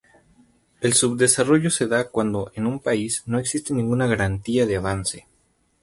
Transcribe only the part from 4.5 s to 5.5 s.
de avance.